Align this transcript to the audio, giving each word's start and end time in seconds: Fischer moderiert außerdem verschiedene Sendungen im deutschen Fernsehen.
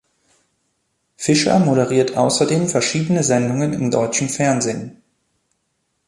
Fischer 1.15 1.59
moderiert 1.59 2.17
außerdem 2.17 2.67
verschiedene 2.67 3.21
Sendungen 3.23 3.71
im 3.73 3.91
deutschen 3.91 4.29
Fernsehen. 4.29 5.03